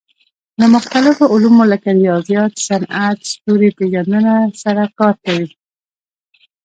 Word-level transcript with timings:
له 0.59 0.65
مختلفو 0.75 1.23
علومو 1.33 1.63
لکه 1.71 1.89
ریاضیات، 2.01 2.53
صنعت، 2.67 3.19
ستوري 3.33 3.69
پېژندنه 3.77 4.35
سره 4.61 4.83
کار 4.99 5.15
کوي. 5.25 5.49